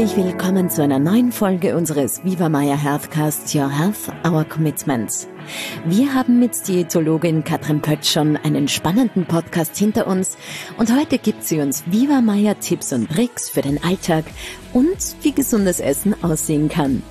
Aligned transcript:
Herzlich 0.00 0.24
willkommen 0.24 0.70
zu 0.70 0.82
einer 0.82 0.98
neuen 0.98 1.30
Folge 1.30 1.76
unseres 1.76 2.24
Viva 2.24 2.48
Maya 2.48 2.74
Healthcast 2.74 3.54
Your 3.54 3.68
Health, 3.68 4.10
Our 4.26 4.44
Commitments. 4.44 5.28
Wir 5.84 6.14
haben 6.14 6.38
mit 6.38 6.66
Diätologin 6.66 7.44
Katrin 7.44 7.82
Pötsch 7.82 8.10
schon 8.10 8.38
einen 8.38 8.66
spannenden 8.66 9.26
Podcast 9.26 9.76
hinter 9.76 10.06
uns 10.06 10.38
und 10.78 10.90
heute 10.90 11.18
gibt 11.18 11.44
sie 11.44 11.60
uns 11.60 11.84
Viva 11.84 12.22
Maya 12.22 12.54
Tipps 12.54 12.94
und 12.94 13.10
Tricks 13.10 13.50
für 13.50 13.60
den 13.60 13.84
Alltag 13.84 14.24
und 14.72 14.96
wie 15.20 15.32
gesundes 15.32 15.80
Essen 15.80 16.14
aussehen 16.24 16.70
kann. 16.70 17.02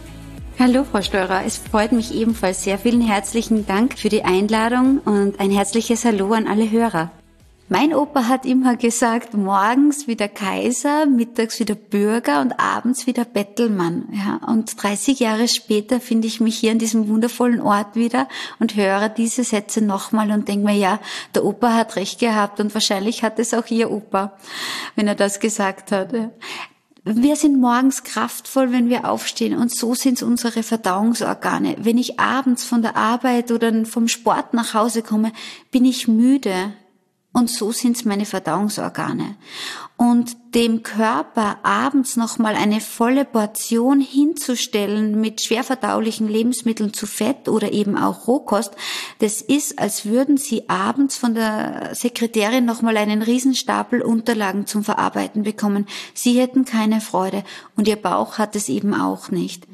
Hallo 0.57 0.83
Frau 0.83 1.03
Steurer, 1.03 1.43
es 1.45 1.57
freut 1.57 1.91
mich 1.91 2.11
ebenfalls 2.15 2.63
sehr. 2.63 2.79
Vielen 2.79 3.01
herzlichen 3.01 3.67
Dank 3.67 3.99
für 3.99 4.09
die 4.09 4.25
Einladung 4.25 4.97
und 5.05 5.39
ein 5.39 5.51
herzliches 5.51 6.05
Hallo 6.05 6.33
an 6.33 6.47
alle 6.47 6.71
Hörer. 6.71 7.11
Mein 7.71 7.93
Opa 7.93 8.28
hat 8.28 8.47
immer 8.47 8.78
gesagt, 8.78 9.36
morgens 9.36 10.07
wie 10.07 10.15
der 10.15 10.28
Kaiser, 10.28 11.05
mittags 11.05 11.59
wie 11.59 11.65
der 11.65 11.75
Bürger 11.75 12.42
und 12.42 12.59
abends 12.59 13.05
wie 13.05 13.14
der 13.14 13.25
Bettelmann. 13.25 14.09
Ja, 14.11 14.42
und 14.47 14.82
30 14.82 15.19
Jahre 15.19 15.47
später 15.47 16.00
finde 16.00 16.25
ich 16.25 16.39
mich 16.42 16.57
hier 16.57 16.71
an 16.71 16.79
diesem 16.79 17.07
wundervollen 17.07 17.61
Ort 17.61 17.95
wieder 17.95 18.28
und 18.57 18.75
höre 18.75 19.07
diese 19.07 19.43
Sätze 19.43 19.82
nochmal 19.82 20.32
und 20.32 20.47
denke 20.47 20.65
mir, 20.65 20.73
ja, 20.75 21.00
der 21.36 21.45
Opa 21.45 21.75
hat 21.75 21.95
recht 21.95 22.19
gehabt 22.19 22.59
und 22.59 22.73
wahrscheinlich 22.73 23.21
hat 23.21 23.37
es 23.37 23.54
auch 23.54 23.68
Ihr 23.68 23.92
Opa, 23.92 24.33
wenn 24.95 25.07
er 25.07 25.14
das 25.14 25.39
gesagt 25.39 25.92
hat. 25.92 26.11
Wir 27.04 27.36
sind 27.36 27.61
morgens 27.61 28.04
kraftvoll, 28.04 28.71
wenn 28.71 28.89
wir 28.89 29.07
aufstehen 29.07 29.56
und 29.56 29.71
so 29.71 29.93
sind 29.93 30.23
unsere 30.23 30.64
Verdauungsorgane. 30.64 31.75
Wenn 31.78 32.00
ich 32.00 32.20
abends 32.20 32.64
von 32.64 32.81
der 32.81 32.95
Arbeit 32.95 33.52
oder 33.52 33.86
vom 33.86 34.08
Sport 34.08 34.56
nach 34.56 34.73
Hause 34.73 35.03
komme, 35.03 35.33
bin 35.70 35.86
ich 35.86 36.08
müde. 36.08 36.73
Und 37.31 37.52
so 37.52 37.72
sind's 37.72 38.06
meine 38.06 38.25
Verdauungsorgane. 38.25 39.36
Und 39.98 40.36
dem 40.56 40.81
Körper 40.81 41.59
abends 41.62 42.17
nochmal 42.17 42.56
eine 42.56 42.81
volle 42.81 43.23
Portion 43.23 44.02
hinzustellen 44.02 45.22
mit 45.22 45.42
schwer 45.42 45.64
verdaulichen 45.64 46.28
Lebensmitteln 46.28 46.92
zu 46.92 47.06
Fett 47.06 47.48
oder 47.48 47.72
eben 47.72 47.98
auch 47.98 48.28
Rohkost, 48.28 48.73
das 49.20 49.42
ist, 49.42 49.78
als 49.78 50.06
würden 50.06 50.38
Sie 50.38 50.70
abends 50.70 51.18
von 51.18 51.36
der 51.36 51.92
Sekretärin 51.94 52.66
nochmal 52.66 52.98
einen 52.98 53.22
Riesenstapel 53.22 54.02
Unterlagen 54.02 54.66
zum 54.66 54.84
Verarbeiten 54.84 55.44
bekommen. 55.44 55.86
Sie 56.16 56.40
hätten 56.40 56.66
keine 56.66 57.00
Freude 57.00 57.44
und 57.75 57.88
Ihr 57.88 57.98
Bauch 57.98 58.40
hat 58.40 58.56
es 58.56 58.70
eben 58.70 58.96
auch 58.96 59.30
nicht. 59.30 59.68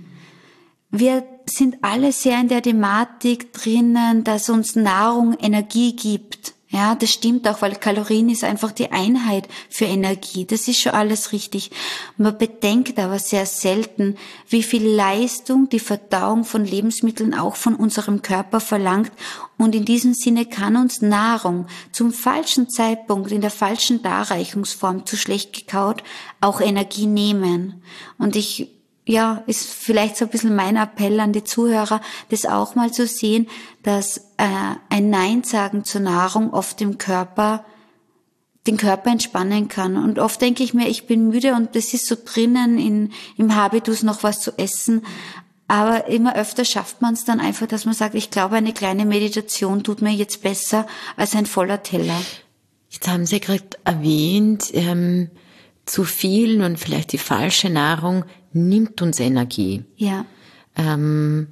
Wir 0.91 1.25
sind 1.45 1.77
alle 1.83 2.11
sehr 2.11 2.39
in 2.41 2.47
der 2.49 2.61
Thematik 2.61 3.53
drinnen, 3.53 4.23
dass 4.25 4.49
uns 4.49 4.75
Nahrung 4.75 5.37
Energie 5.39 5.95
gibt. 5.95 6.54
Ja, 6.75 6.93
das 6.93 7.13
stimmt 7.13 7.47
auch, 7.47 7.61
weil 7.61 7.77
Kalorien 7.77 8.27
ist 8.27 8.43
einfach 8.43 8.73
die 8.73 8.91
Einheit 8.91 9.47
für 9.69 9.85
Energie. 9.85 10.43
Das 10.43 10.67
ist 10.67 10.81
schon 10.81 10.91
alles 10.91 11.31
richtig. 11.31 11.71
Man 12.17 12.37
bedenkt 12.37 12.99
aber 12.99 13.17
sehr 13.17 13.45
selten, 13.45 14.17
wie 14.49 14.61
viel 14.61 14.85
Leistung 14.85 15.69
die 15.69 15.79
Verdauung 15.79 16.43
von 16.43 16.65
Lebensmitteln 16.65 17.33
auch 17.33 17.55
von 17.55 17.75
unserem 17.75 18.21
Körper 18.21 18.59
verlangt. 18.59 19.13
Und 19.57 19.73
in 19.73 19.85
diesem 19.85 20.13
Sinne 20.13 20.47
kann 20.47 20.75
uns 20.75 21.01
Nahrung 21.01 21.67
zum 21.93 22.11
falschen 22.11 22.69
Zeitpunkt, 22.69 23.31
in 23.31 23.39
der 23.39 23.51
falschen 23.51 24.03
Darreichungsform 24.03 25.05
zu 25.05 25.15
schlecht 25.15 25.53
gekaut, 25.53 26.03
auch 26.41 26.59
Energie 26.59 27.05
nehmen. 27.05 27.83
Und 28.17 28.35
ich 28.35 28.74
ja, 29.07 29.43
ist 29.45 29.69
vielleicht 29.69 30.17
so 30.17 30.25
ein 30.25 30.31
bisschen 30.31 30.55
mein 30.55 30.77
Appell 30.77 31.19
an 31.19 31.31
die 31.31 31.43
Zuhörer, 31.43 32.01
das 32.29 32.45
auch 32.45 32.75
mal 32.75 32.91
zu 32.91 33.05
sehen, 33.05 33.47
dass 33.83 34.17
äh, 34.37 34.75
ein 34.89 35.09
Nein 35.09 35.43
sagen 35.43 35.83
zur 35.83 36.01
Nahrung 36.01 36.53
oft 36.53 36.81
im 36.81 36.97
Körper 36.97 37.65
den 38.67 38.77
Körper 38.77 39.11
entspannen 39.11 39.67
kann. 39.67 39.95
Und 39.95 40.17
oft 40.17 40.41
denke 40.41 40.63
ich 40.63 40.73
mir, 40.73 40.87
ich 40.87 41.05
bin 41.05 41.27
müde 41.27 41.53
und 41.53 41.75
das 41.75 41.93
ist 41.93 42.07
so 42.07 42.15
drinnen 42.23 42.79
in, 42.79 43.11
im 43.37 43.55
Habitus 43.55 44.01
noch 44.01 44.23
was 44.23 44.41
zu 44.41 44.57
essen. 44.57 45.05
Aber 45.67 46.07
immer 46.07 46.35
öfter 46.35 46.65
schafft 46.65 47.01
man 47.01 47.13
es 47.13 47.25
dann 47.25 47.39
einfach, 47.39 47.67
dass 47.67 47.85
man 47.85 47.93
sagt, 47.93 48.15
ich 48.15 48.31
glaube, 48.31 48.55
eine 48.55 48.73
kleine 48.73 49.05
Meditation 49.05 49.83
tut 49.83 50.01
mir 50.01 50.13
jetzt 50.13 50.41
besser 50.41 50.87
als 51.15 51.35
ein 51.35 51.45
voller 51.45 51.83
Teller. 51.83 52.19
Jetzt 52.89 53.07
haben 53.07 53.25
Sie 53.25 53.39
gerade 53.39 53.65
erwähnt, 53.83 54.69
ähm, 54.73 55.29
zu 55.85 56.03
viel 56.03 56.63
und 56.63 56.79
vielleicht 56.79 57.11
die 57.11 57.19
falsche 57.19 57.69
Nahrung 57.69 58.25
nimmt 58.55 59.01
uns 59.01 59.19
Energie. 59.19 59.83
Ja. 59.95 60.25
Ähm, 60.75 61.47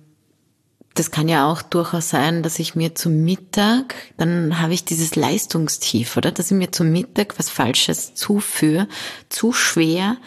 das 0.96 1.10
kann 1.10 1.28
ja 1.28 1.52
auch 1.52 1.62
durchaus 1.62 2.10
sein, 2.10 2.44
dass 2.44 2.60
ich 2.60 2.76
mir 2.76 2.94
zum 2.94 3.24
Mittag, 3.24 3.96
dann 4.18 4.62
habe 4.62 4.74
ich 4.74 4.86
dieses 4.86 5.16
Leistungstief, 5.16 6.18
oder? 6.18 6.32
Dass 6.32 6.52
ich 6.52 6.58
mir 6.58 6.72
zum 6.72 6.92
Mittag 6.92 7.40
was 7.40 7.50
Falsches 7.50 8.14
zuführe, 8.14 8.88
zu 9.30 9.54
schwer, 9.54 10.18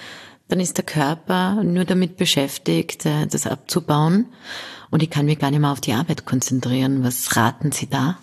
dann 0.49 0.61
ist 0.61 0.77
der 0.77 0.85
Körper 0.85 1.63
nur 1.63 1.85
damit 1.85 2.17
beschäftigt, 2.17 3.07
äh, 3.07 3.27
das 3.27 3.47
abzubauen 3.47 4.27
und 4.91 5.03
ich 5.03 5.11
kann 5.11 5.27
mich 5.27 5.39
gar 5.39 5.51
nicht 5.51 5.61
mehr 5.61 5.73
auf 5.73 5.81
die 5.81 5.93
Arbeit 5.93 6.25
konzentrieren. 6.25 7.05
Was 7.05 7.37
raten 7.37 7.73
Sie 7.73 7.89
da? 7.89 8.19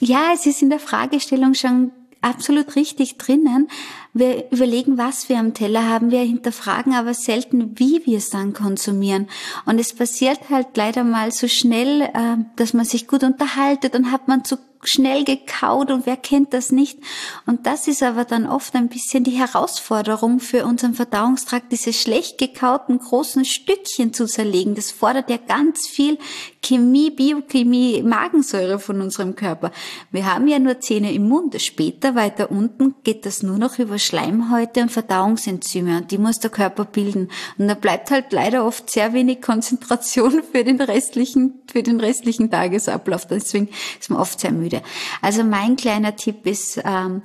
Ja, 0.00 0.32
es 0.34 0.46
ist 0.46 0.62
in 0.62 0.70
der 0.70 0.80
Fragestellung 0.80 1.54
schon 1.54 1.92
absolut 2.24 2.76
richtig 2.76 3.18
drinnen. 3.18 3.68
Wir 4.12 4.50
überlegen, 4.50 4.96
was 4.96 5.28
wir 5.28 5.38
am 5.38 5.54
Teller 5.54 5.88
haben, 5.88 6.10
wir 6.10 6.20
hinterfragen 6.20 6.94
aber 6.94 7.14
selten, 7.14 7.78
wie 7.78 8.04
wir 8.06 8.18
es 8.18 8.30
dann 8.30 8.52
konsumieren. 8.52 9.28
Und 9.66 9.78
es 9.78 9.92
passiert 9.92 10.50
halt 10.50 10.76
leider 10.76 11.04
mal 11.04 11.32
so 11.32 11.48
schnell, 11.48 12.02
äh, 12.02 12.36
dass 12.56 12.74
man 12.74 12.84
sich 12.84 13.06
gut 13.08 13.24
unterhaltet 13.24 13.94
und 13.94 14.12
hat 14.12 14.28
man 14.28 14.44
zu 14.44 14.58
schnell 14.88 15.24
gekaut 15.24 15.90
und 15.90 16.06
wer 16.06 16.16
kennt 16.16 16.52
das 16.52 16.72
nicht? 16.72 16.98
Und 17.46 17.66
das 17.66 17.88
ist 17.88 18.02
aber 18.02 18.24
dann 18.24 18.46
oft 18.46 18.74
ein 18.74 18.88
bisschen 18.88 19.24
die 19.24 19.32
Herausforderung 19.32 20.40
für 20.40 20.64
unseren 20.64 20.94
Verdauungstrakt, 20.94 21.72
diese 21.72 21.92
schlecht 21.92 22.38
gekauten 22.38 22.98
großen 22.98 23.44
Stückchen 23.44 24.12
zu 24.12 24.26
zerlegen. 24.26 24.74
Das 24.74 24.90
fordert 24.90 25.30
ja 25.30 25.36
ganz 25.36 25.88
viel 25.88 26.18
Chemie, 26.62 27.10
Biochemie, 27.10 28.02
Magensäure 28.02 28.78
von 28.78 29.00
unserem 29.00 29.34
Körper. 29.34 29.70
Wir 30.10 30.32
haben 30.32 30.48
ja 30.48 30.58
nur 30.58 30.80
Zähne 30.80 31.12
im 31.12 31.28
Mund. 31.28 31.60
Später, 31.60 32.14
weiter 32.14 32.50
unten, 32.50 32.94
geht 33.04 33.26
das 33.26 33.42
nur 33.42 33.58
noch 33.58 33.78
über 33.78 33.98
Schleimhäute 33.98 34.80
und 34.82 34.90
Verdauungsenzyme 34.90 35.98
und 35.98 36.10
die 36.10 36.18
muss 36.18 36.40
der 36.40 36.50
Körper 36.50 36.84
bilden. 36.84 37.28
Und 37.58 37.68
da 37.68 37.74
bleibt 37.74 38.10
halt 38.10 38.32
leider 38.32 38.66
oft 38.66 38.90
sehr 38.90 39.12
wenig 39.12 39.40
Konzentration 39.40 40.42
für 40.52 40.64
den 40.64 40.80
restlichen, 40.80 41.60
für 41.70 41.82
den 41.82 42.00
restlichen 42.00 42.50
Tagesablauf. 42.50 43.26
Deswegen 43.26 43.68
ist 44.00 44.10
man 44.10 44.20
oft 44.20 44.40
sehr 44.40 44.52
müde 44.52 44.73
müde. 44.74 44.82
Also 45.22 45.44
mein 45.44 45.76
kleiner 45.76 46.16
Tipp 46.16 46.46
ist, 46.46 46.80
ähm, 46.84 47.22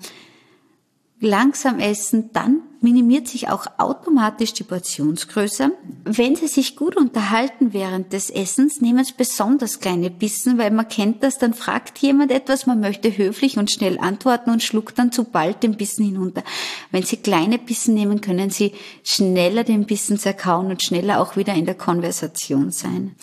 langsam 1.22 1.80
essen, 1.80 2.30
dann 2.32 2.62
minimiert 2.80 3.28
sich 3.28 3.50
auch 3.50 3.66
automatisch 3.78 4.54
die 4.54 4.64
Portionsgröße. 4.64 5.74
Wenn 6.06 6.38
Sie 6.38 6.48
sich 6.48 6.78
gut 6.78 6.96
unterhalten 6.96 7.74
während 7.74 8.14
des 8.14 8.30
Essens, 8.30 8.80
nehmen 8.80 9.04
Sie 9.04 9.16
besonders 9.18 9.82
kleine 9.82 10.12
Bissen, 10.12 10.58
weil 10.58 10.72
man 10.72 10.88
kennt 10.88 11.22
das, 11.22 11.38
dann 11.38 11.54
fragt 11.54 12.00
jemand 12.00 12.32
etwas, 12.32 12.68
man 12.68 12.80
möchte 12.80 13.18
höflich 13.18 13.58
und 13.58 13.70
schnell 13.70 14.00
antworten 14.00 14.50
und 14.50 14.64
schluckt 14.64 14.98
dann 14.98 15.12
zu 15.12 15.26
bald 15.26 15.62
den 15.62 15.76
Bissen 15.76 16.06
hinunter. 16.06 16.42
Wenn 16.90 17.04
Sie 17.04 17.18
kleine 17.18 17.58
Bissen 17.58 17.96
nehmen, 17.96 18.22
können 18.22 18.50
Sie 18.50 18.72
schneller 19.04 19.66
den 19.66 19.86
Bissen 19.88 20.18
zerkauen 20.18 20.68
und 20.68 20.82
schneller 20.82 21.20
auch 21.20 21.36
wieder 21.36 21.54
in 21.54 21.66
der 21.66 21.76
Konversation 21.76 22.72
sein. 22.72 23.14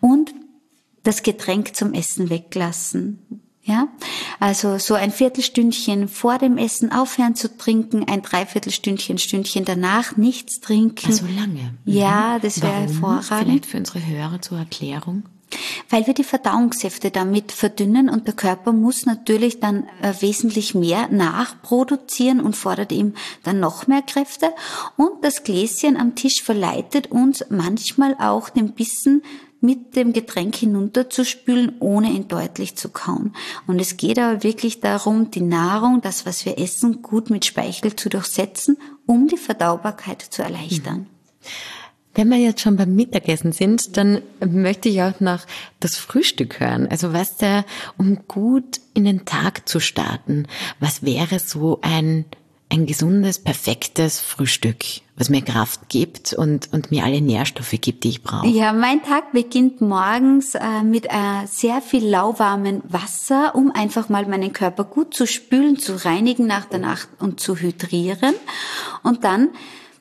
Und 0.00 0.34
das 1.02 1.22
Getränk 1.22 1.74
zum 1.74 1.94
Essen 1.94 2.28
weglassen. 2.28 3.47
Ja, 3.68 3.88
also 4.40 4.78
so 4.78 4.94
ein 4.94 5.12
Viertelstündchen 5.12 6.08
vor 6.08 6.38
dem 6.38 6.56
Essen 6.56 6.90
aufhören 6.90 7.34
zu 7.34 7.54
trinken, 7.54 8.06
ein 8.08 8.22
Dreiviertelstündchen, 8.22 9.18
Stündchen 9.18 9.66
danach 9.66 10.16
nichts 10.16 10.60
trinken. 10.60 11.06
Also 11.06 11.26
lange. 11.26 11.74
Ja, 11.84 12.36
mhm. 12.36 12.40
das 12.40 12.62
wäre 12.62 12.72
hervorragend. 12.72 13.26
Vielleicht 13.26 13.66
für 13.66 13.76
unsere 13.76 14.06
Hörer 14.06 14.40
zur 14.40 14.56
Erklärung. 14.56 15.24
Weil 15.90 16.06
wir 16.06 16.14
die 16.14 16.24
Verdauungssäfte 16.24 17.10
damit 17.10 17.52
verdünnen 17.52 18.08
und 18.08 18.26
der 18.26 18.34
Körper 18.34 18.72
muss 18.72 19.04
natürlich 19.04 19.60
dann 19.60 19.86
äh, 20.00 20.14
wesentlich 20.20 20.74
mehr 20.74 21.08
nachproduzieren 21.08 22.40
und 22.40 22.56
fordert 22.56 22.90
ihm 22.90 23.12
dann 23.42 23.60
noch 23.60 23.86
mehr 23.86 24.02
Kräfte. 24.02 24.50
Und 24.96 25.22
das 25.22 25.44
Gläschen 25.44 25.98
am 25.98 26.14
Tisch 26.14 26.42
verleitet 26.42 27.10
uns 27.10 27.44
manchmal 27.50 28.14
auch 28.18 28.48
den 28.48 28.72
Bissen 28.72 29.22
mit 29.60 29.96
dem 29.96 30.12
Getränk 30.12 30.54
hinunterzuspülen, 30.56 31.76
ohne 31.80 32.10
ihn 32.10 32.28
deutlich 32.28 32.76
zu 32.76 32.90
kauen. 32.90 33.34
Und 33.66 33.80
es 33.80 33.96
geht 33.96 34.18
aber 34.18 34.42
wirklich 34.42 34.80
darum, 34.80 35.30
die 35.30 35.40
Nahrung, 35.40 36.00
das, 36.00 36.26
was 36.26 36.44
wir 36.44 36.58
essen, 36.58 37.02
gut 37.02 37.30
mit 37.30 37.44
Speichel 37.44 37.96
zu 37.96 38.08
durchsetzen, 38.08 38.78
um 39.06 39.26
die 39.26 39.36
Verdaubarkeit 39.36 40.22
zu 40.22 40.42
erleichtern. 40.42 41.06
Wenn 42.14 42.30
wir 42.30 42.38
jetzt 42.38 42.62
schon 42.62 42.76
beim 42.76 42.96
Mittagessen 42.96 43.52
sind, 43.52 43.96
dann 43.96 44.22
möchte 44.44 44.88
ich 44.88 45.02
auch 45.02 45.20
noch 45.20 45.40
das 45.78 45.96
Frühstück 45.96 46.58
hören. 46.58 46.88
Also 46.88 47.12
was 47.12 47.36
da, 47.36 47.64
um 47.96 48.26
gut 48.26 48.80
in 48.94 49.04
den 49.04 49.24
Tag 49.24 49.68
zu 49.68 49.78
starten, 49.78 50.46
was 50.80 51.04
wäre 51.04 51.38
so 51.38 51.78
ein 51.82 52.24
ein 52.70 52.86
gesundes, 52.86 53.38
perfektes 53.38 54.20
Frühstück, 54.20 54.84
was 55.16 55.30
mir 55.30 55.42
Kraft 55.42 55.88
gibt 55.88 56.34
und, 56.34 56.72
und 56.72 56.90
mir 56.90 57.04
alle 57.04 57.20
Nährstoffe 57.20 57.74
gibt, 57.80 58.04
die 58.04 58.10
ich 58.10 58.22
brauche. 58.22 58.46
Ja, 58.46 58.72
mein 58.72 59.02
Tag 59.02 59.32
beginnt 59.32 59.80
morgens 59.80 60.54
äh, 60.54 60.82
mit 60.82 61.06
äh, 61.06 61.46
sehr 61.46 61.80
viel 61.80 62.06
lauwarmem 62.06 62.82
Wasser, 62.88 63.54
um 63.54 63.70
einfach 63.70 64.08
mal 64.08 64.26
meinen 64.26 64.52
Körper 64.52 64.84
gut 64.84 65.14
zu 65.14 65.26
spülen, 65.26 65.78
zu 65.78 66.04
reinigen 66.04 66.46
nach 66.46 66.66
der 66.66 66.80
Nacht 66.80 67.08
und 67.18 67.40
zu 67.40 67.56
hydrieren. 67.56 68.34
Und 69.02 69.24
dann 69.24 69.48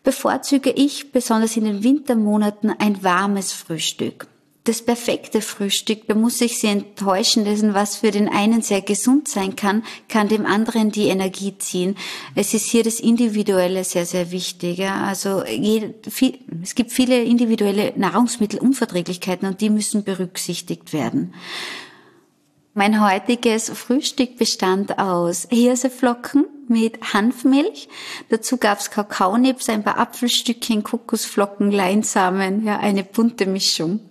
bevorzuge 0.04 0.72
ich 0.72 1.12
besonders 1.12 1.58
in 1.58 1.66
den 1.66 1.84
Wintermonaten 1.84 2.74
ein 2.78 3.04
warmes 3.04 3.54
Frühstück 3.54 4.28
das 4.68 4.82
perfekte 4.82 5.42
Frühstück, 5.42 6.08
da 6.08 6.16
muss 6.16 6.42
ich 6.42 6.60
sie 6.60 6.68
enttäuschen, 6.68 7.46
dessen 7.46 7.74
was 7.74 7.98
für 7.98 8.12
den 8.12 8.28
einen 8.28 8.62
sehr 8.62 8.82
gesund 8.82 9.28
sein 9.28 9.56
kann, 9.56 9.84
kann 10.10 10.28
dem 10.28 10.46
anderen 10.46 10.92
die 10.92 11.08
Energie 11.08 11.58
ziehen. 11.58 11.96
Es 12.36 12.54
ist 12.54 12.66
hier 12.66 12.84
das 12.84 13.00
Individuelle 13.00 13.84
sehr, 13.84 14.06
sehr 14.06 14.32
wichtig. 14.32 14.78
Ja? 14.80 15.04
Also 15.06 15.44
es 15.44 16.76
gibt 16.76 16.92
viele 16.92 17.24
individuelle 17.24 17.94
Nahrungsmittelunverträglichkeiten 17.96 19.48
und 19.48 19.62
die 19.62 19.70
müssen 19.70 20.04
berücksichtigt 20.04 20.94
werden. 20.94 21.34
Mein 22.74 23.04
heutiges 23.04 23.70
Frühstück 23.70 24.38
bestand 24.38 25.00
aus 25.00 25.48
Hirseflocken 25.50 26.46
mit 26.68 27.14
Hanfmilch. 27.14 27.90
Dazu 28.30 28.58
gab's 28.58 28.92
Kakaonips, 28.92 29.70
ein 29.70 29.84
paar 29.84 29.98
Apfelstückchen, 29.98 30.84
Kokosflocken, 30.84 31.72
Leinsamen, 31.72 32.66
ja, 32.66 32.78
eine 32.78 33.04
bunte 33.04 33.48
Mischung. 33.48 34.02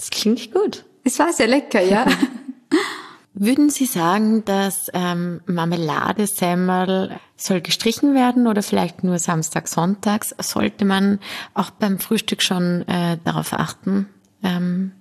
Das 0.00 0.08
klingt 0.08 0.50
gut. 0.54 0.86
Es 1.04 1.18
war 1.18 1.30
sehr 1.30 1.46
lecker, 1.46 1.82
ja. 1.82 2.06
Würden 3.34 3.68
Sie 3.68 3.84
sagen, 3.84 4.46
dass 4.46 4.86
ähm, 4.94 5.42
Marmeladesemmel 5.44 7.20
soll 7.36 7.60
gestrichen 7.60 8.14
werden 8.14 8.46
oder 8.46 8.62
vielleicht 8.62 9.04
nur 9.04 9.18
Samstag, 9.18 9.68
Sonntags? 9.68 10.34
Sollte 10.38 10.86
man 10.86 11.20
auch 11.52 11.68
beim 11.68 11.98
Frühstück 11.98 12.42
schon 12.42 12.88
äh, 12.88 13.18
darauf 13.24 13.52
achten, 13.52 14.08
ähm, 14.42 14.92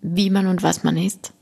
wie 0.00 0.30
man 0.30 0.46
und 0.46 0.62
was 0.62 0.84
man 0.84 0.96
isst? 0.96 1.34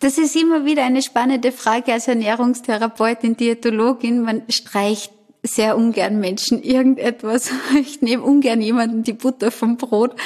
Das 0.00 0.16
ist 0.16 0.34
immer 0.36 0.64
wieder 0.64 0.84
eine 0.84 1.02
spannende 1.02 1.52
Frage 1.52 1.92
als 1.92 2.08
Ernährungstherapeutin, 2.08 3.36
Diätologin. 3.36 4.22
Man 4.22 4.42
streicht 4.48 5.12
sehr 5.42 5.76
ungern 5.76 6.18
Menschen 6.18 6.62
irgendetwas. 6.62 7.50
Ich 7.78 8.00
nehme 8.00 8.22
ungern 8.22 8.62
jemanden 8.62 9.02
die 9.02 9.12
Butter 9.12 9.50
vom 9.50 9.76
Brot. 9.76 10.16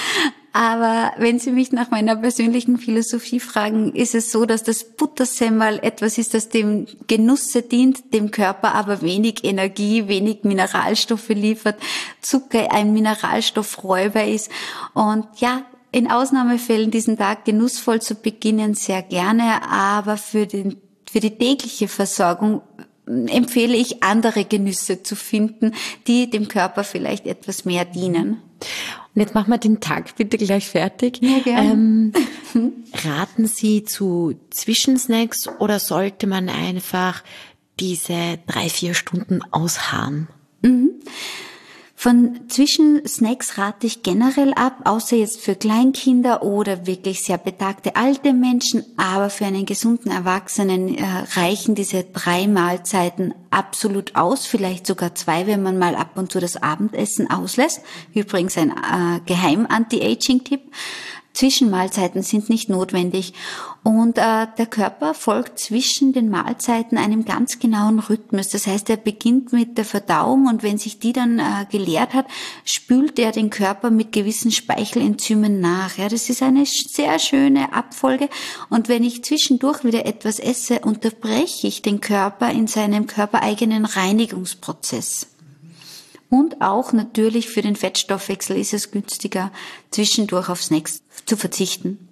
Aber 0.58 1.12
wenn 1.18 1.38
Sie 1.38 1.52
mich 1.52 1.70
nach 1.70 1.92
meiner 1.92 2.16
persönlichen 2.16 2.78
Philosophie 2.78 3.38
fragen, 3.38 3.94
ist 3.94 4.16
es 4.16 4.32
so, 4.32 4.44
dass 4.44 4.64
das 4.64 4.82
Buttersemmel 4.82 5.78
etwas 5.84 6.18
ist, 6.18 6.34
das 6.34 6.48
dem 6.48 6.88
Genusse 7.06 7.62
dient, 7.62 8.12
dem 8.12 8.32
Körper 8.32 8.74
aber 8.74 9.00
wenig 9.00 9.44
Energie, 9.44 10.08
wenig 10.08 10.42
Mineralstoffe 10.42 11.28
liefert, 11.28 11.76
Zucker 12.20 12.72
ein 12.72 12.92
Mineralstoffräuber 12.92 14.24
ist. 14.24 14.50
Und 14.94 15.28
ja, 15.36 15.62
in 15.92 16.10
Ausnahmefällen 16.10 16.90
diesen 16.90 17.16
Tag 17.16 17.44
genussvoll 17.44 18.02
zu 18.02 18.16
beginnen, 18.16 18.74
sehr 18.74 19.02
gerne, 19.02 19.62
aber 19.70 20.16
für 20.16 20.48
den 20.48 20.78
für 21.08 21.20
die 21.20 21.38
tägliche 21.38 21.86
Versorgung 21.86 22.62
empfehle 23.06 23.76
ich, 23.76 24.02
andere 24.02 24.44
Genüsse 24.44 25.04
zu 25.04 25.14
finden, 25.14 25.72
die 26.08 26.28
dem 26.28 26.48
Körper 26.48 26.84
vielleicht 26.84 27.26
etwas 27.26 27.64
mehr 27.64 27.84
dienen. 27.84 28.42
Und 29.18 29.22
jetzt 29.22 29.34
machen 29.34 29.50
wir 29.50 29.58
den 29.58 29.80
Tag 29.80 30.14
bitte 30.14 30.38
gleich 30.38 30.68
fertig. 30.68 31.18
Ja, 31.20 31.40
gerne. 31.40 31.72
Ähm, 31.72 32.12
raten 33.04 33.48
Sie 33.48 33.82
zu 33.82 34.38
Zwischensnacks 34.50 35.48
oder 35.58 35.80
sollte 35.80 36.28
man 36.28 36.48
einfach 36.48 37.24
diese 37.80 38.38
drei, 38.46 38.68
vier 38.68 38.94
Stunden 38.94 39.42
ausharren? 39.50 40.28
Mhm. 40.62 40.90
Von 42.00 42.48
Zwischensnacks 42.48 43.58
rate 43.58 43.88
ich 43.88 44.04
generell 44.04 44.54
ab, 44.54 44.82
außer 44.84 45.16
jetzt 45.16 45.40
für 45.40 45.56
Kleinkinder 45.56 46.44
oder 46.44 46.86
wirklich 46.86 47.24
sehr 47.24 47.38
betagte 47.38 47.96
alte 47.96 48.32
Menschen. 48.32 48.84
Aber 48.96 49.30
für 49.30 49.46
einen 49.46 49.66
gesunden 49.66 50.12
Erwachsenen 50.12 50.96
äh, 50.96 51.04
reichen 51.34 51.74
diese 51.74 52.04
drei 52.04 52.46
Mahlzeiten 52.46 53.34
absolut 53.50 54.14
aus, 54.14 54.46
vielleicht 54.46 54.86
sogar 54.86 55.16
zwei, 55.16 55.48
wenn 55.48 55.64
man 55.64 55.76
mal 55.76 55.96
ab 55.96 56.10
und 56.14 56.30
zu 56.30 56.38
das 56.38 56.56
Abendessen 56.56 57.32
auslässt. 57.32 57.80
Übrigens 58.14 58.56
ein 58.56 58.70
äh, 58.70 59.18
geheim 59.26 59.66
Anti-Aging-Tipp. 59.68 60.70
Zwischenmahlzeiten 61.32 62.22
sind 62.22 62.48
nicht 62.48 62.68
notwendig 62.68 63.32
und 63.88 64.18
äh, 64.18 64.46
der 64.58 64.66
Körper 64.66 65.14
folgt 65.14 65.58
zwischen 65.58 66.12
den 66.12 66.28
Mahlzeiten 66.28 66.98
einem 66.98 67.24
ganz 67.24 67.58
genauen 67.58 68.00
Rhythmus. 68.00 68.50
Das 68.50 68.66
heißt, 68.66 68.90
er 68.90 68.98
beginnt 68.98 69.54
mit 69.54 69.78
der 69.78 69.86
Verdauung 69.86 70.46
und 70.46 70.62
wenn 70.62 70.76
sich 70.76 70.98
die 70.98 71.14
dann 71.14 71.38
äh, 71.38 71.64
geleert 71.70 72.12
hat, 72.12 72.26
spült 72.66 73.18
er 73.18 73.32
den 73.32 73.48
Körper 73.48 73.88
mit 73.88 74.12
gewissen 74.12 74.50
Speichelenzymen 74.50 75.60
nach. 75.60 75.96
Ja, 75.96 76.10
das 76.10 76.28
ist 76.28 76.42
eine 76.42 76.66
sehr 76.66 77.18
schöne 77.18 77.72
Abfolge 77.72 78.28
und 78.68 78.90
wenn 78.90 79.04
ich 79.04 79.24
zwischendurch 79.24 79.82
wieder 79.84 80.04
etwas 80.04 80.38
esse, 80.38 80.80
unterbreche 80.80 81.66
ich 81.66 81.80
den 81.80 82.02
Körper 82.02 82.50
in 82.50 82.66
seinem 82.66 83.06
körpereigenen 83.06 83.86
Reinigungsprozess. 83.86 85.28
Und 86.28 86.60
auch 86.60 86.92
natürlich 86.92 87.48
für 87.48 87.62
den 87.62 87.74
Fettstoffwechsel 87.74 88.58
ist 88.58 88.74
es 88.74 88.90
günstiger, 88.90 89.50
zwischendurch 89.90 90.50
auf 90.50 90.62
Snacks 90.62 91.02
zu 91.24 91.38
verzichten. 91.38 92.07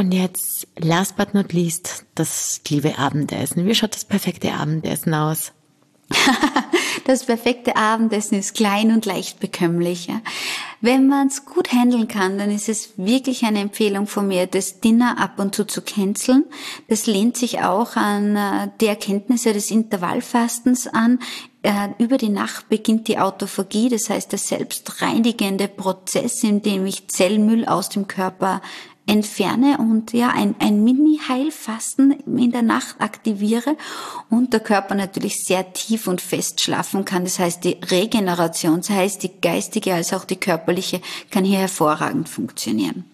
Und 0.00 0.12
jetzt, 0.12 0.66
last 0.78 1.18
but 1.18 1.34
not 1.34 1.52
least, 1.52 2.06
das 2.14 2.62
liebe 2.70 2.96
Abendessen. 2.96 3.66
Wie 3.66 3.74
schaut 3.74 3.94
das 3.94 4.06
perfekte 4.06 4.54
Abendessen 4.54 5.12
aus? 5.12 5.52
das 7.04 7.26
perfekte 7.26 7.76
Abendessen 7.76 8.38
ist 8.38 8.54
klein 8.54 8.92
und 8.92 9.04
leicht 9.04 9.40
bekömmlich. 9.40 10.06
Ja. 10.06 10.22
Wenn 10.80 11.06
man 11.06 11.26
es 11.26 11.44
gut 11.44 11.70
handeln 11.70 12.08
kann, 12.08 12.38
dann 12.38 12.50
ist 12.50 12.70
es 12.70 12.94
wirklich 12.96 13.44
eine 13.44 13.60
Empfehlung 13.60 14.06
von 14.06 14.26
mir, 14.26 14.46
das 14.46 14.80
Dinner 14.80 15.20
ab 15.20 15.34
und 15.36 15.54
zu 15.54 15.66
zu 15.66 15.82
canceln. 15.82 16.44
Das 16.88 17.06
lehnt 17.06 17.36
sich 17.36 17.60
auch 17.60 17.96
an 17.96 18.36
äh, 18.36 18.68
die 18.80 18.86
Erkenntnisse 18.86 19.52
des 19.52 19.70
Intervallfastens 19.70 20.86
an. 20.86 21.18
Äh, 21.62 21.90
über 21.98 22.16
die 22.16 22.30
Nacht 22.30 22.70
beginnt 22.70 23.06
die 23.06 23.18
Autophagie, 23.18 23.90
das 23.90 24.08
heißt 24.08 24.32
der 24.32 24.38
selbstreinigende 24.38 25.68
Prozess, 25.68 26.42
in 26.42 26.62
dem 26.62 26.86
ich 26.86 27.08
Zellmüll 27.08 27.66
aus 27.66 27.90
dem 27.90 28.08
Körper 28.08 28.62
entferne 29.10 29.78
und 29.78 30.12
ja, 30.12 30.28
ein, 30.28 30.54
ein 30.60 30.84
Mini-Heilfasten 30.84 32.12
in 32.12 32.52
der 32.52 32.62
Nacht 32.62 33.00
aktiviere 33.00 33.76
und 34.30 34.52
der 34.52 34.60
Körper 34.60 34.94
natürlich 34.94 35.44
sehr 35.44 35.72
tief 35.72 36.06
und 36.06 36.20
fest 36.20 36.62
schlafen 36.62 37.04
kann. 37.04 37.24
Das 37.24 37.40
heißt, 37.40 37.64
die 37.64 37.76
Regeneration, 37.90 38.76
das 38.76 38.90
heißt, 38.90 39.22
die 39.24 39.40
geistige 39.40 39.94
als 39.94 40.12
auch 40.12 40.24
die 40.24 40.36
körperliche 40.36 41.00
kann 41.32 41.44
hier 41.44 41.58
hervorragend 41.58 42.28
funktionieren. 42.28 43.04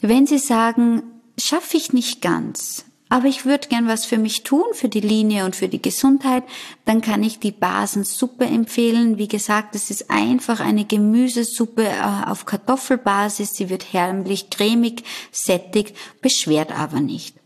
Wenn 0.00 0.28
Sie 0.28 0.38
sagen, 0.38 1.02
schaffe 1.36 1.76
ich 1.76 1.92
nicht 1.92 2.22
ganz, 2.22 2.84
aber 3.12 3.26
ich 3.26 3.44
würde 3.44 3.68
gern 3.68 3.88
was 3.88 4.06
für 4.06 4.16
mich 4.16 4.42
tun, 4.42 4.64
für 4.72 4.88
die 4.88 5.02
Linie 5.02 5.44
und 5.44 5.54
für 5.54 5.68
die 5.68 5.82
Gesundheit, 5.82 6.44
dann 6.86 7.02
kann 7.02 7.22
ich 7.22 7.38
die 7.38 7.52
Basensuppe 7.52 8.46
empfehlen. 8.46 9.18
Wie 9.18 9.28
gesagt, 9.28 9.74
es 9.74 9.90
ist 9.90 10.10
einfach 10.10 10.60
eine 10.60 10.86
Gemüsesuppe 10.86 11.88
äh, 11.88 12.24
auf 12.26 12.46
Kartoffelbasis. 12.46 13.52
Sie 13.52 13.68
wird 13.68 13.92
herrlich 13.92 14.48
cremig, 14.48 15.04
sättig, 15.30 15.92
beschwert 16.22 16.72
aber 16.72 17.00
nicht. 17.00 17.36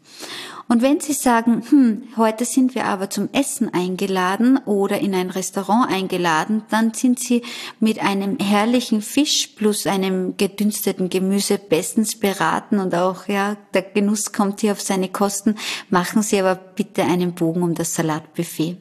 Und 0.69 0.83
wenn 0.83 0.99
Sie 0.99 1.13
sagen, 1.13 1.63
hm, 1.69 2.03
heute 2.17 2.45
sind 2.45 2.75
wir 2.75 2.87
aber 2.87 3.09
zum 3.09 3.29
Essen 3.33 3.73
eingeladen 3.73 4.59
oder 4.65 4.99
in 4.99 5.15
ein 5.15 5.31
Restaurant 5.31 5.89
eingeladen, 5.89 6.63
dann 6.71 6.93
sind 6.93 7.21
Sie 7.21 7.43
mit 7.79 8.01
einem 8.01 8.39
herrlichen 8.39 9.01
Fisch 9.01 9.47
plus 9.55 9.87
einem 9.87 10.37
gedünsteten 10.37 11.09
Gemüse 11.09 11.59
bestens 11.59 12.19
beraten 12.19 12.81
und 12.81 12.97
auch, 12.97 13.29
ja, 13.29 13.57
der 13.75 13.83
Genuss 13.83 14.33
kommt 14.33 14.61
hier 14.61 14.73
auf 14.73 14.81
seine 14.81 15.09
Kosten. 15.09 15.55
Machen 15.89 16.23
Sie 16.23 16.41
aber 16.41 16.57
bitte 16.57 17.05
einen 17.05 17.35
Bogen 17.35 17.63
um 17.63 17.75
das 17.75 17.95
Salatbuffet. 17.95 18.79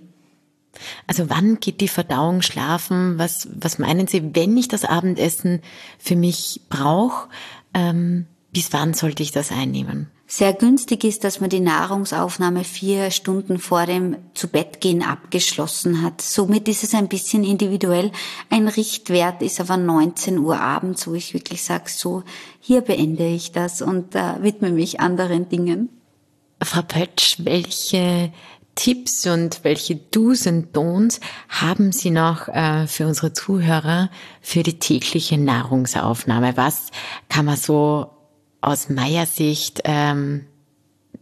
Also 1.06 1.30
wann 1.30 1.60
geht 1.60 1.82
die 1.82 1.88
Verdauung 1.88 2.42
schlafen? 2.42 3.20
Was, 3.20 3.48
was 3.54 3.78
meinen 3.78 4.08
Sie, 4.08 4.36
wenn 4.36 4.58
ich 4.58 4.68
das 4.68 4.86
Abendessen 4.86 5.62
für 6.00 6.16
mich 6.16 6.62
brauche? 6.68 7.30
Ähm, 7.76 8.26
bis 8.52 8.74
wann 8.74 8.94
sollte 8.96 9.22
ich 9.22 9.32
das 9.32 9.52
einnehmen? 9.52 10.10
Sehr 10.38 10.52
günstig 10.52 11.06
ist, 11.06 11.24
dass 11.24 11.40
man 11.40 11.50
die 11.50 11.62
Nahrungsaufnahme 11.62 12.66
vier 12.66 13.10
Stunden 13.12 13.58
vor 13.58 13.86
dem 13.86 14.18
Zubettgehen 14.34 15.02
abgeschlossen 15.02 16.02
hat. 16.02 16.20
Somit 16.20 16.68
ist 16.68 16.84
es 16.84 16.94
ein 16.94 17.08
bisschen 17.08 17.46
individuell. 17.46 18.12
Ein 18.50 18.68
Richtwert 18.68 19.42
ist 19.42 19.62
aber 19.62 19.78
19 19.78 20.38
Uhr 20.40 20.60
abends, 20.60 21.08
wo 21.08 21.14
ich 21.14 21.34
wirklich 21.34 21.64
sage, 21.64 21.86
so, 21.88 22.24
hier 22.60 22.82
beende 22.82 23.26
ich 23.26 23.54
das 23.54 23.82
und 23.82 24.14
äh, 24.14 24.44
widme 24.44 24.72
mich 24.72 25.00
anderen 25.00 25.48
Dingen. 25.48 25.88
Frau 26.62 26.82
Pötsch, 26.82 27.38
welche 27.46 28.34
Tipps 28.76 29.26
und 29.28 29.62
welche 29.64 29.96
Do's 29.96 30.48
und 30.48 30.76
Don'ts 30.76 31.22
haben 31.48 31.94
Sie 31.94 32.12
noch 32.12 32.50
äh, 32.50 32.88
für 32.88 33.08
unsere 33.08 33.32
Zuhörer 33.32 34.10
für 34.42 34.64
die 34.64 34.80
tägliche 34.80 35.38
Nahrungsaufnahme? 35.38 36.58
Was 36.58 36.88
kann 37.30 37.46
man 37.46 37.56
so 37.56 38.15
aus 38.66 38.90
meiner 38.90 39.26
Sicht 39.26 39.82
ähm, 39.86 40.46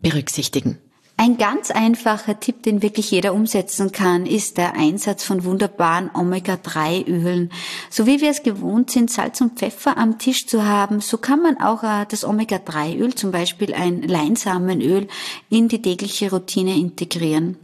berücksichtigen? 0.02 0.80
Ein 1.16 1.38
ganz 1.38 1.70
einfacher 1.70 2.40
Tipp, 2.40 2.64
den 2.64 2.82
wirklich 2.82 3.12
jeder 3.12 3.34
umsetzen 3.34 3.92
kann, 3.92 4.26
ist 4.26 4.58
der 4.58 4.74
Einsatz 4.74 5.24
von 5.24 5.44
wunderbaren 5.44 6.10
Omega-3-Ölen. 6.14 7.52
So 7.90 8.08
wie 8.08 8.20
wir 8.20 8.32
es 8.32 8.42
gewohnt 8.42 8.90
sind, 8.90 9.12
Salz 9.12 9.40
und 9.40 9.60
Pfeffer 9.60 9.98
am 9.98 10.18
Tisch 10.18 10.48
zu 10.48 10.66
haben, 10.66 11.02
so 11.02 11.18
kann 11.18 11.42
man 11.42 11.62
auch 11.62 11.84
äh, 11.84 12.06
das 12.10 12.26
Omega-3-Öl, 12.26 13.14
zum 13.14 13.32
Beispiel 13.32 13.74
ein 13.76 14.02
Leinsamenöl, 14.02 15.08
in 15.50 15.68
die 15.68 15.82
tägliche 15.82 16.32
Routine 16.32 16.76
integrieren. 16.76 17.58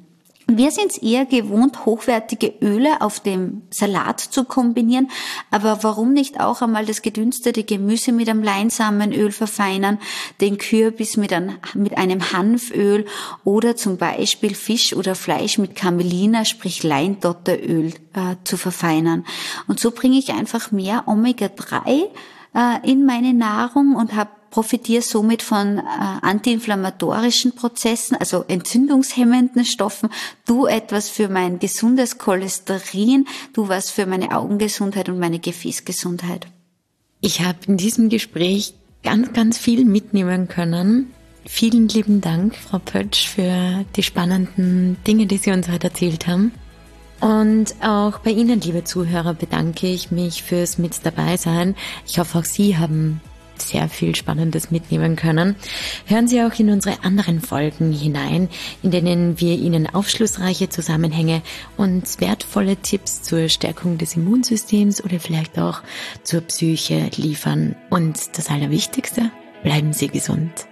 Wir 0.51 0.71
sind 0.71 0.91
es 0.91 0.97
eher 0.97 1.25
gewohnt, 1.27 1.85
hochwertige 1.85 2.53
Öle 2.61 3.01
auf 3.01 3.19
dem 3.19 3.61
Salat 3.69 4.19
zu 4.19 4.45
kombinieren, 4.45 5.11
aber 5.51 5.83
warum 5.83 6.11
nicht 6.11 6.39
auch 6.39 6.63
einmal 6.63 6.87
das 6.87 7.03
gedünstete 7.03 7.63
Gemüse 7.63 8.11
mit 8.11 8.27
einem 8.27 8.41
Leinsamenöl 8.41 9.31
verfeinern, 9.31 9.99
den 10.41 10.57
Kürbis 10.57 11.17
mit, 11.17 11.33
ein, 11.33 11.59
mit 11.75 11.99
einem 11.99 12.31
Hanföl 12.31 13.05
oder 13.43 13.75
zum 13.75 13.97
Beispiel 13.97 14.55
Fisch 14.55 14.93
oder 14.93 15.13
Fleisch 15.13 15.59
mit 15.59 15.75
Camelina, 15.75 16.45
sprich 16.45 16.81
Leindotteröl 16.81 17.93
äh, 18.13 18.35
zu 18.43 18.57
verfeinern. 18.57 19.25
Und 19.67 19.79
so 19.79 19.91
bringe 19.91 20.17
ich 20.17 20.33
einfach 20.33 20.71
mehr 20.71 21.03
Omega-3 21.05 22.05
äh, 22.55 22.89
in 22.91 23.05
meine 23.05 23.35
Nahrung 23.35 23.95
und 23.95 24.15
habe 24.15 24.31
profitiere 24.49 25.01
somit 25.01 25.41
von 25.41 25.77
äh, 25.77 25.81
antiinflammatorischen 26.21 27.55
Prozessen, 27.55 28.17
also 28.17 28.43
entzündungshemmenden 28.47 29.65
Stoffen, 29.65 30.09
du 30.45 30.65
etwas 30.65 31.09
für 31.09 31.29
mein 31.29 31.59
gesundes 31.59 32.17
Cholesterin, 32.17 33.27
du 33.53 33.67
was 33.67 33.89
für 33.89 34.05
meine 34.05 34.35
Augengesundheit 34.35 35.09
und 35.09 35.19
meine 35.19 35.39
Gefäßgesundheit. 35.39 36.47
Ich 37.21 37.41
habe 37.41 37.59
in 37.67 37.77
diesem 37.77 38.09
Gespräch 38.09 38.73
ganz, 39.03 39.33
ganz 39.33 39.57
viel 39.57 39.85
mitnehmen 39.85 40.47
können. 40.47 41.13
Vielen 41.45 41.87
lieben 41.87 42.21
Dank, 42.21 42.55
Frau 42.55 42.79
Pötsch, 42.79 43.27
für 43.27 43.85
die 43.95 44.03
spannenden 44.03 44.97
Dinge, 45.05 45.25
die 45.25 45.37
Sie 45.37 45.51
uns 45.51 45.67
heute 45.69 45.87
erzählt 45.87 46.27
haben. 46.27 46.51
Und 47.19 47.75
auch 47.81 48.19
bei 48.19 48.31
Ihnen, 48.31 48.61
liebe 48.61 48.83
Zuhörer, 48.83 49.33
bedanke 49.33 49.87
ich 49.87 50.11
mich 50.11 50.43
fürs 50.43 50.77
Mit 50.77 50.97
dabei 51.03 51.35
sein. 51.37 51.75
Ich 52.07 52.19
hoffe, 52.19 52.39
auch 52.39 52.45
Sie 52.45 52.77
haben 52.77 53.19
sehr 53.61 53.89
viel 53.89 54.15
Spannendes 54.15 54.71
mitnehmen 54.71 55.15
können. 55.15 55.55
Hören 56.05 56.27
Sie 56.27 56.41
auch 56.41 56.57
in 56.59 56.69
unsere 56.69 57.03
anderen 57.03 57.41
Folgen 57.41 57.91
hinein, 57.91 58.49
in 58.83 58.91
denen 58.91 59.39
wir 59.39 59.55
Ihnen 59.55 59.87
aufschlussreiche 59.87 60.69
Zusammenhänge 60.69 61.41
und 61.77 62.21
wertvolle 62.21 62.77
Tipps 62.77 63.21
zur 63.23 63.49
Stärkung 63.49 63.97
des 63.97 64.15
Immunsystems 64.15 65.03
oder 65.03 65.19
vielleicht 65.19 65.59
auch 65.59 65.81
zur 66.23 66.41
Psyche 66.41 67.09
liefern. 67.15 67.75
Und 67.89 68.37
das 68.37 68.49
Allerwichtigste, 68.49 69.31
bleiben 69.63 69.93
Sie 69.93 70.07
gesund. 70.07 70.68